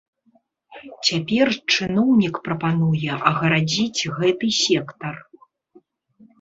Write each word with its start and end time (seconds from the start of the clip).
Цяпер 1.09 1.47
чыноўнік 1.73 2.41
прапануе 2.49 3.11
агарадзіць 3.35 4.01
гэты 4.19 4.47
сектар. 4.65 5.15